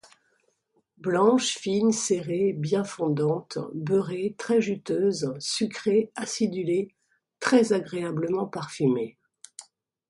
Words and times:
Blanche, 0.97 1.49
fine, 1.59 1.91
serrée, 1.91 2.53
bien 2.53 2.83
fondante, 2.83 3.59
beurrée, 3.75 4.33
très 4.35 4.59
juteuse, 4.59 5.31
sucrée, 5.39 6.11
acidulée, 6.15 6.95
très 7.39 7.71
agréablement 7.71 8.47
parfumée. 8.47 9.19